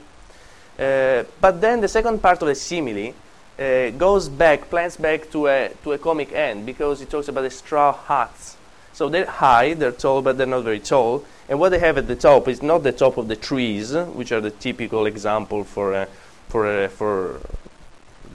[0.79, 3.13] Uh, but then the second part of the simile
[3.59, 7.41] uh, goes back, plants back to a, to a comic end because it talks about
[7.41, 8.56] the straw hats.
[8.97, 11.23] So they're high, they're tall, but they're not very tall.
[11.47, 14.31] And what they have at the top is not the top of the trees, which
[14.31, 16.07] are the typical example for, uh,
[16.49, 17.39] for, uh, for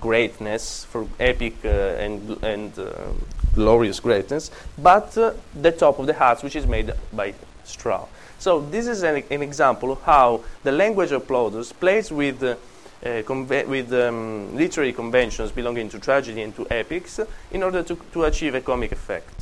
[0.01, 1.69] greatness, for epic uh,
[2.05, 3.09] and, and uh,
[3.57, 8.07] glorious greatness, but uh, the top of the hats, which is made by straw.
[8.39, 12.55] So this is an, an example of how the language of Plautus plays with, uh,
[13.03, 17.19] conve- with um, literary conventions belonging to tragedy and to epics
[17.51, 19.42] in order to, to achieve a comic effect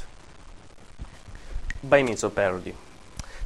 [1.82, 2.74] by means of parody.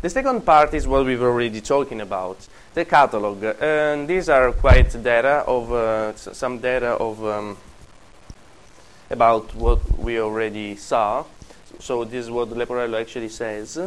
[0.03, 3.43] The second part is what we were already talking about, the catalog.
[3.61, 7.57] And these are quite data of uh, some data of um,
[9.09, 11.25] about what we already saw.
[11.79, 13.79] So this is what Leporello actually says.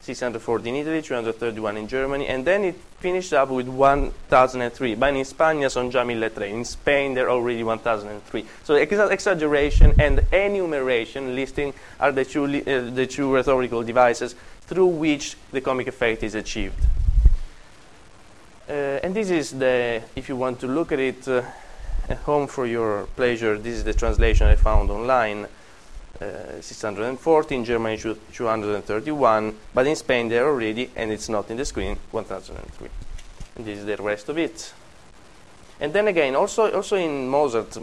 [0.00, 4.94] 640 in Italy, 331 in Germany, and then it finished up with 1003.
[4.94, 6.50] But in son già 1003.
[6.50, 8.44] In Spain, they're already 1003.
[8.64, 14.86] So exa- exaggeration and enumeration listing are the two, uh, the two rhetorical devices through
[14.86, 16.80] which the comic effect is achieved.
[18.68, 21.42] Uh, and this is the, if you want to look at it uh,
[22.08, 25.46] at home for your pleasure, this is the translation I found online.
[26.20, 31.64] Uh, 640 in Germany, 231, but in Spain they're already, and it's not in the
[31.64, 32.88] screen, 1003.
[33.56, 34.72] And this is the rest of it.
[35.78, 37.76] And then again, also, also in Mozart,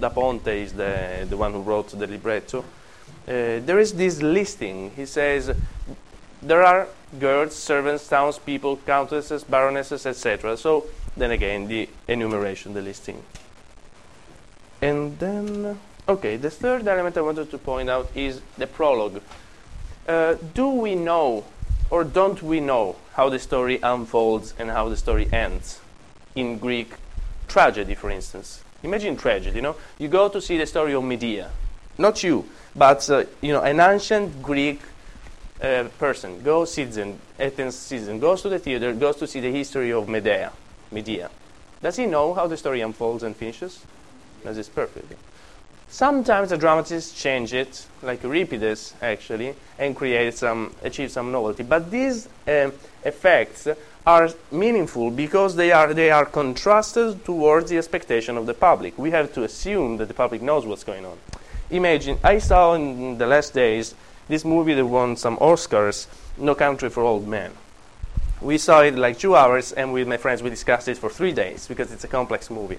[0.00, 2.60] Da Ponte is the, the one who wrote the libretto.
[2.60, 2.64] Uh,
[3.24, 4.90] there is this listing.
[4.96, 5.54] He says
[6.42, 10.56] there are girls, servants, townspeople, countesses, baronesses, etc.
[10.56, 13.22] So then again, the enumeration, the listing.
[14.80, 15.78] And then,
[16.10, 19.22] okay, the third element I wanted to point out is the prologue.
[20.08, 21.44] Uh, do we know
[21.88, 25.80] or don't we know how the story unfolds and how the story ends
[26.34, 26.94] in Greek
[27.46, 28.62] tragedy, for instance?
[28.82, 29.76] Imagine tragedy, you know?
[29.98, 31.50] You go to see the story of Medea.
[31.98, 32.44] Not you,
[32.74, 34.80] but, uh, you know, an ancient Greek
[35.60, 39.92] uh, person, goes citizen, Athens citizen, goes to the theater, goes to see the history
[39.92, 40.50] of Medea.
[40.90, 41.30] Medea.
[41.82, 43.84] Does he know how the story unfolds and finishes?
[44.42, 45.16] Does it perfectly?
[45.90, 51.64] Sometimes the dramatists change it, like Euripides actually, and create some, achieve some novelty.
[51.64, 52.72] But these um,
[53.04, 53.66] effects
[54.06, 58.96] are meaningful because they are, they are contrasted towards the expectation of the public.
[58.98, 61.18] We have to assume that the public knows what's going on.
[61.70, 63.94] Imagine, I saw in the last days
[64.28, 66.06] this movie that won some Oscars,
[66.38, 67.50] No Country for Old Men.
[68.40, 71.32] We saw it like two hours, and with my friends we discussed it for three
[71.32, 72.78] days because it's a complex movie.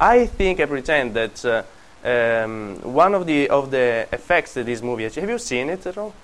[0.00, 1.62] I think I pretend that uh,
[2.04, 5.04] um, one of the of the effects that this movie.
[5.04, 6.14] Have you seen it at all?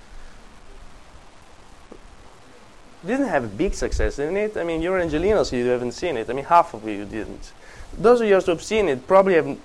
[3.04, 4.56] Didn't have a big success, didn't it?
[4.56, 6.30] I mean, you're Angelenos, you haven't seen it.
[6.30, 7.52] I mean, half of you didn't.
[7.98, 9.58] Those of you who have seen it probably have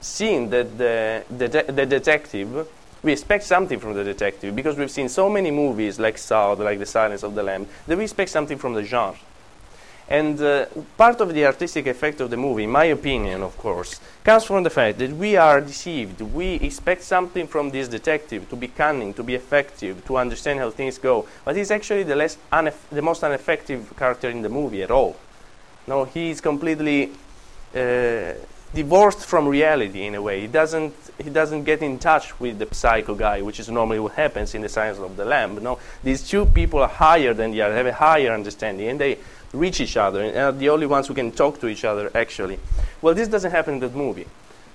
[0.00, 2.68] seen that the, the, the detective.
[3.02, 6.78] We expect something from the detective because we've seen so many movies like Saw, like
[6.78, 9.18] The Silence of the Lamb, that we expect something from the genre.
[10.10, 14.00] And uh, part of the artistic effect of the movie, in my opinion, of course,
[14.24, 16.20] comes from the fact that we are deceived.
[16.20, 20.70] We expect something from this detective to be cunning, to be effective, to understand how
[20.70, 21.28] things go.
[21.44, 22.36] But he's actually the, less
[22.90, 25.16] the most ineffective character in the movie at all.
[25.86, 27.12] No, he is completely
[27.72, 28.32] uh,
[28.74, 30.40] divorced from reality in a way.
[30.40, 34.12] He doesn't, he doesn't get in touch with the psycho guy, which is normally what
[34.12, 35.62] happens in the Science of the Lamb.
[35.62, 39.18] No, these two people are higher than the other, have a higher understanding, and they
[39.52, 42.58] reach each other and are the only ones who can talk to each other actually.
[43.02, 44.26] Well, this doesn't happen in that movie.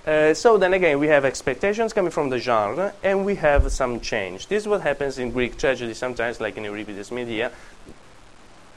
[0.06, 4.00] Uh, so then again, we have expectations coming from the genre, and we have some
[4.00, 4.46] change.
[4.48, 7.52] This is what happens in Greek tragedy sometimes, like in Euripides' Medea.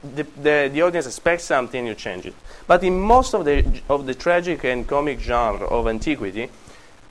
[0.03, 2.35] The, the, the audience expects something, you change it.
[2.67, 6.49] But in most of the, of the tragic and comic genre of antiquity,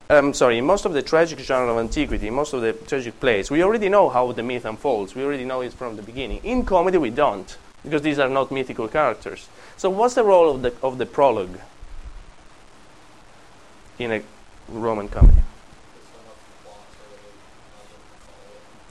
[0.09, 3.19] I'm um, sorry, in most of the tragic genre of antiquity, most of the tragic
[3.19, 5.13] plays, we already know how the myth unfolds.
[5.13, 6.39] We already know it from the beginning.
[6.43, 7.55] In comedy, we don't
[7.87, 9.47] because these are not mythical characters.
[9.77, 11.59] So, what's the role of the, of the prologue
[13.99, 14.21] in a
[14.67, 15.41] Roman comedy?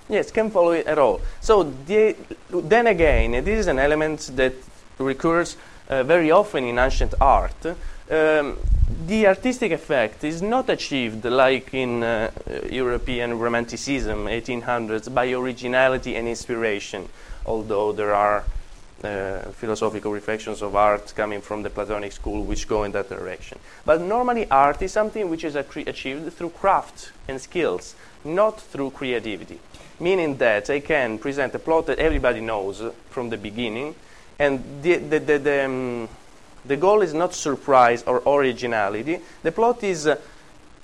[0.09, 1.21] Yes, can follow it at all.
[1.41, 2.17] So, the,
[2.51, 4.55] then again, this is an element that
[4.99, 5.57] recurs
[5.89, 7.67] uh, very often in ancient art.
[8.09, 8.59] Um,
[9.07, 12.31] the artistic effect is not achieved like in uh,
[12.71, 17.09] European Romanticism, 1800s, by originality and inspiration,
[17.45, 18.45] although there are
[19.05, 23.59] uh, philosophical reflections of art coming from the Platonic school which go in that direction.
[23.85, 29.61] But normally, art is something which is achieved through craft and skills, not through creativity.
[30.01, 33.95] Meaning that I can present a plot that everybody knows from the beginning,
[34.39, 36.09] and the, the, the, the, um,
[36.65, 39.21] the goal is not surprise or originality.
[39.43, 40.17] The plot is uh,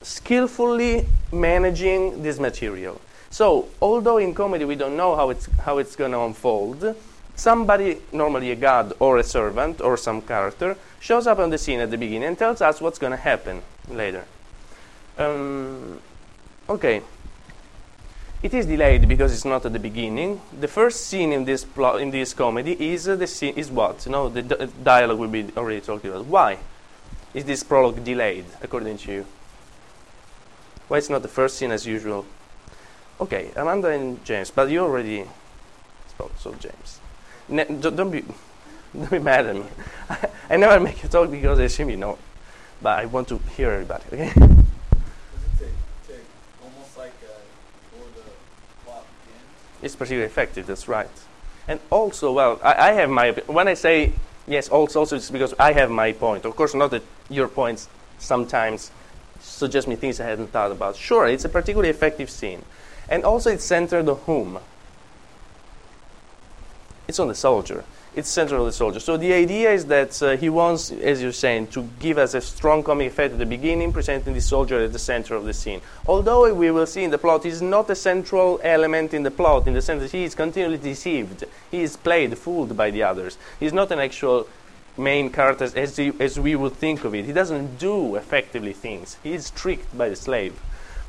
[0.03, 3.01] skillfully managing this material.
[3.31, 6.95] So, although in comedy we don't know how it's, how it's going to unfold,
[7.43, 11.81] somebody, normally a god or a servant or some character, shows up on the scene
[11.81, 14.25] at the beginning and tells us what's going to happen later.
[15.19, 16.01] Um,
[16.69, 17.03] okay.
[18.43, 20.41] It is delayed because it's not at the beginning.
[20.59, 24.07] The first scene in this plot, in this comedy is uh, the scene is what?
[24.07, 26.27] No, the di- dialogue will be already talked about.
[26.27, 26.59] Why
[27.35, 29.27] is this prologue delayed, according to you?
[30.89, 32.25] Why it's not the first scene as usual?
[33.21, 35.25] Okay, Amanda and James, but you already
[36.09, 37.02] spoke, so James.
[37.49, 38.25] Ne- don't, don't be
[38.95, 39.65] don't be mad at me.
[40.51, 42.19] I never make a talk because I assume you know,
[42.81, 44.05] but I want to hear everybody.
[44.13, 44.33] Okay.
[44.35, 45.69] Does it take,
[46.07, 46.25] take
[46.63, 47.33] almost like uh,
[47.91, 48.31] before the
[48.85, 49.45] plot begins?
[49.83, 50.67] It's particularly effective.
[50.67, 51.09] That's right.
[51.69, 54.13] And also, well, I, I have my when I say
[54.47, 54.69] yes.
[54.69, 56.45] Also, also it's because I have my point.
[56.45, 58.91] Of course, not that your points sometimes
[59.41, 60.97] suggest me things I hadn't thought about.
[60.97, 62.63] Sure, it's a particularly effective scene,
[63.09, 64.59] and also it's centered on whom?
[67.09, 67.85] It's on the soldier.
[68.15, 69.01] It's central on the soldier.
[69.01, 72.43] So the idea is that uh, he wants, as you're saying, to give us a
[72.43, 75.81] strong comic effect at the beginning, presenting the soldier at the center of the scene.
[76.07, 79.67] Although we will see in the plot, he's not a central element in the plot,
[79.67, 81.45] in the sense that he is continually deceived.
[81.71, 83.39] He is played, fooled by the others.
[83.59, 84.47] He's not an actual
[84.99, 87.25] main character as, he, as we would think of it.
[87.25, 89.17] He doesn't do effectively things.
[89.23, 90.61] He is tricked by the slave.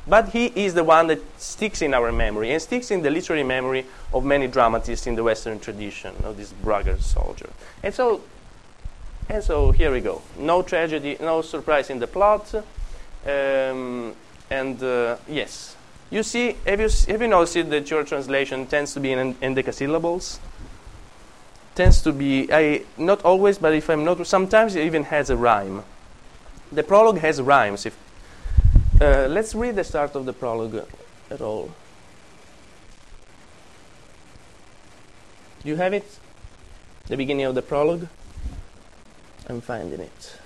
[0.06, 3.44] But he is the one that sticks in our memory and sticks in the literary
[3.44, 7.50] memory of many dramatists in the Western tradition of this braggart soldier.
[7.82, 8.22] And so,
[9.30, 10.22] and so here we go.
[10.38, 12.54] No tragedy, no surprise in the plot.
[13.26, 14.13] Um,
[14.50, 15.78] and uh, yes,
[16.10, 20.39] you see, have you, have you noticed that your translation tends to be in endecasyllables?
[21.76, 25.38] Tends to be, I, not always, but if I'm not, sometimes it even has a
[25.38, 25.84] rhyme.
[26.72, 27.86] The prologue has rhymes.
[27.86, 27.98] If
[29.04, 30.88] uh, let's read the start of the prologue
[31.30, 31.70] at all.
[35.62, 36.06] Do you have it?
[37.08, 38.08] The beginning of the prologue?
[39.48, 40.38] I'm finding it.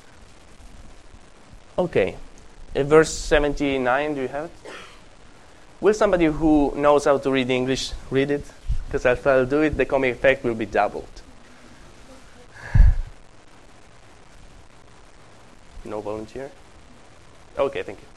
[1.77, 2.15] Okay.
[2.75, 4.51] Uh, verse 79, do you have it?
[5.79, 8.51] Will somebody who knows how to read English read it?
[8.87, 11.21] Because if I'll do it, the comic effect will be doubled.
[15.85, 16.51] No volunteer?
[17.57, 18.16] Okay, thank you.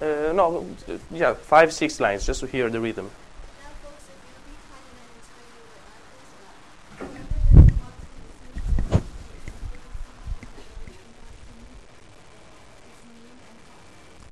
[0.00, 0.66] Uh, no,
[1.10, 3.10] yeah, five, six lines just to hear the rhythm.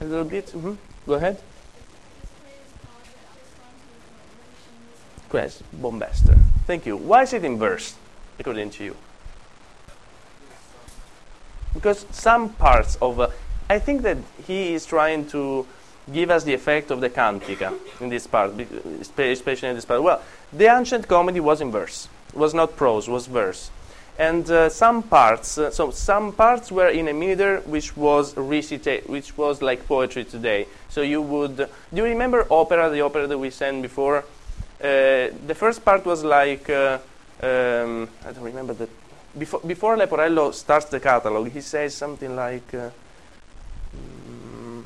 [0.01, 0.49] A little bit.
[0.51, 0.75] hmm
[1.07, 1.43] Go ahead.
[5.29, 6.39] Quest, Bombaster.
[6.67, 6.97] Thank you.
[6.97, 7.95] Why is it in verse,
[8.39, 8.97] according to you?
[11.75, 13.29] Because some parts of, uh,
[13.71, 15.67] I think that he is trying to
[16.13, 18.53] give us the effect of the cantica in this part,
[19.19, 20.03] especially in this part.
[20.03, 22.09] Well, the ancient comedy was in verse.
[22.31, 23.71] It was not prose, was verse.
[24.19, 29.07] And uh, some parts, uh, so some parts were in a meter which was recita-
[29.09, 30.67] which was like poetry today.
[30.89, 34.25] So you would, do you remember opera, the opera that we sang before?
[34.81, 36.99] Uh, the first part was like, uh,
[37.43, 38.89] um, I don't remember that.
[39.39, 42.91] before, before Leporello starts the catalog, he says something like, uh,
[43.95, 44.83] mm,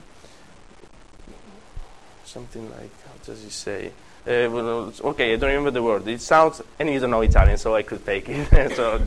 [2.33, 3.93] something like, how does he say?
[4.27, 6.09] Uh, well, okay, I don't remember the word.
[6.09, 8.77] It sounds, and you don't know Italian, so I could take it.
[8.77, 9.03] so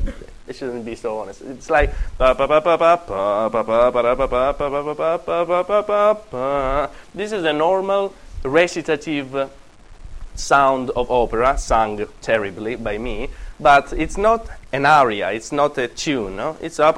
[0.47, 1.41] it shouldn't be so honest.
[1.41, 1.93] It's like
[7.15, 8.13] this is a normal
[8.43, 9.49] recitative
[10.35, 15.31] sound of opera, sung terribly by me, but it's not an aria.
[15.31, 16.35] It's not a tune.
[16.35, 16.57] No?
[16.61, 16.89] It's so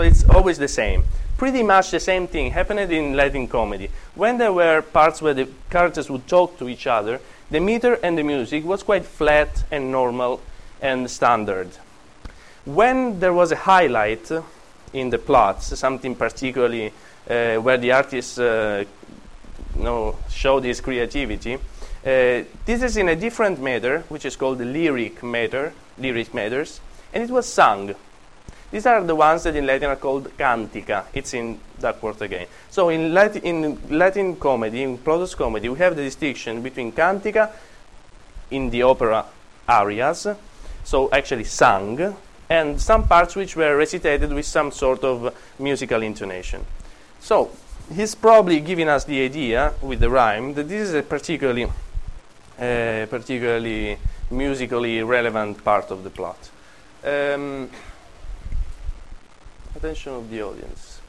[0.00, 1.04] it's always the same
[1.40, 3.88] pretty much the same thing happened in Latin comedy.
[4.14, 7.18] When there were parts where the characters would talk to each other,
[7.50, 10.42] the meter and the music was quite flat and normal
[10.82, 11.68] and standard.
[12.66, 14.30] When there was a highlight
[14.92, 16.92] in the plots, something particularly
[17.30, 18.84] uh, where the artist uh,
[19.74, 21.58] you know, showed his creativity, uh,
[22.66, 26.82] this is in a different meter, which is called the lyric meter, lyric meters,
[27.14, 27.94] and it was sung.
[28.70, 31.04] These are the ones that in Latin are called cantica.
[31.12, 32.46] It's in Duckworth again.
[32.70, 37.50] So in Latin, in Latin comedy, in Plautus comedy, we have the distinction between cantica
[38.50, 39.24] in the opera
[39.68, 40.26] arias,
[40.84, 42.16] so actually sung,
[42.48, 46.64] and some parts which were recitated with some sort of musical intonation.
[47.20, 47.50] So
[47.94, 53.06] he's probably giving us the idea with the rhyme that this is a particularly, uh,
[53.08, 53.98] particularly
[54.30, 56.50] musically relevant part of the plot.
[57.04, 57.70] Um,
[59.76, 61.00] attention of the audience.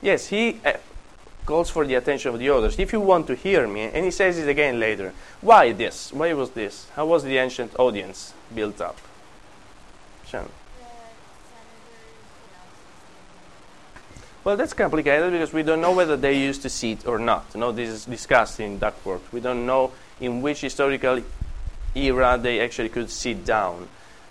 [0.00, 0.74] Yes, he uh,
[1.44, 2.78] calls for the attention of the others.
[2.78, 5.12] If you want to hear me, and he says it again later.
[5.40, 6.12] Why this?
[6.12, 6.88] Why was this?
[6.94, 8.98] How was the ancient audience built up?
[10.26, 10.44] Shan.
[10.44, 11.08] The senators
[13.86, 17.54] announced Well, that's complicated because we don't know whether they used to sit or not.
[17.54, 19.32] No, this is discussed in Duckworth.
[19.32, 21.22] We don't know in which historical
[21.94, 23.88] era they actually could sit down.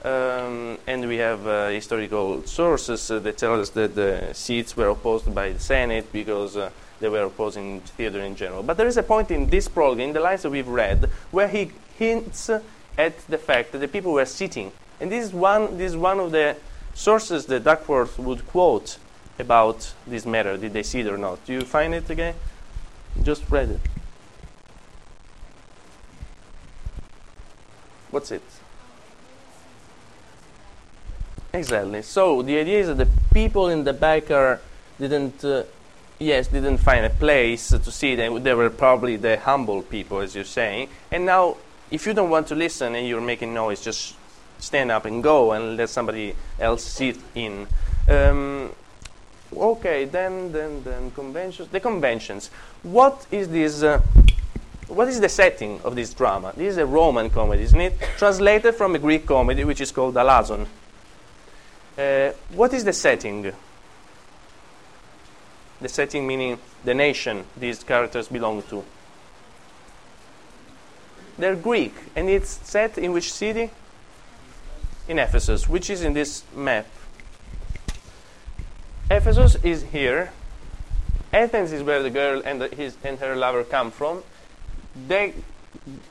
[0.07, 4.87] Um, and we have uh, historical sources uh, that tell us that the seats were
[4.87, 6.69] opposed by the Senate because uh,
[7.01, 8.63] they were opposing theater in general.
[8.63, 11.49] But there is a point in this prologue, in the lines that we've read, where
[11.49, 12.49] he hints
[12.97, 14.71] at the fact that the people were sitting.
[15.01, 16.55] And this is one, this is one of the
[16.93, 18.99] sources that Duckworth would quote
[19.37, 20.55] about this matter.
[20.55, 21.43] Did they sit or not?
[21.45, 22.35] Do you find it again?
[23.23, 23.81] Just read it.
[28.09, 28.43] What's it?
[31.53, 32.01] Exactly.
[32.01, 34.59] So the idea is that the people in the back are
[34.99, 35.63] didn't, uh,
[36.19, 38.17] yes, didn't find a place to sit.
[38.17, 40.89] They, they were probably the humble people, as you're saying.
[41.11, 41.57] And now,
[41.89, 44.15] if you don't want to listen and you're making noise, just
[44.59, 47.67] stand up and go and let somebody else sit in.
[48.09, 48.71] Um,
[49.55, 51.69] okay, then, then, then conventions.
[51.69, 52.49] The conventions.
[52.83, 53.83] What is this?
[53.83, 54.01] Uh,
[54.87, 56.53] what is the setting of this drama?
[56.55, 57.99] This is a Roman comedy, isn't it?
[58.17, 60.65] Translated from a Greek comedy, which is called Alazon.
[61.97, 63.51] Uh, what is the setting?
[65.81, 68.83] The setting meaning the nation these characters belong to.
[71.37, 73.71] They're Greek, and it's set in which city?
[75.07, 76.87] In Ephesus, which is in this map.
[79.09, 80.31] Ephesus is here.
[81.31, 84.23] Athens is where the girl and, the, his, and her lover come from.
[85.07, 85.33] They,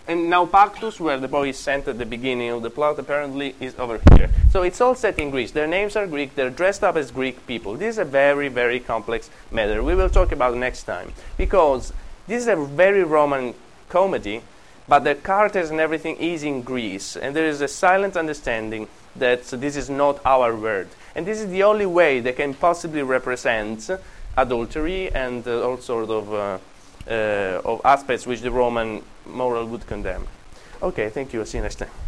[0.08, 3.78] and Naupactus, where the boy is sent at the beginning of the plot, apparently is
[3.78, 4.30] over here.
[4.50, 5.50] So it's all set in Greece.
[5.50, 6.34] Their names are Greek.
[6.34, 7.74] They're dressed up as Greek people.
[7.74, 9.82] This is a very, very complex matter.
[9.82, 11.92] We will talk about next time because
[12.26, 13.54] this is a very Roman
[13.88, 14.42] comedy,
[14.88, 19.44] but the characters and everything is in Greece, and there is a silent understanding that
[19.44, 23.90] this is not our word, and this is the only way they can possibly represent
[24.36, 26.58] adultery and uh, all sort of uh,
[27.08, 30.26] Uh, of aspects which the Roman moral would condemn.
[30.82, 31.44] Okay, thank you.
[31.44, 32.05] See you next time.